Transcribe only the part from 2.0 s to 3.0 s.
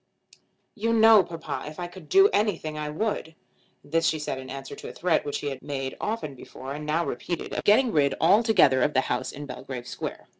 do anything I